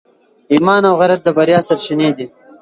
ایمان 0.53 0.81
او 0.89 0.93
غیرت 0.99 1.21
د 1.23 1.27
بریا 1.37 1.59
سرچینې 1.67 2.09
دي. 2.17 2.25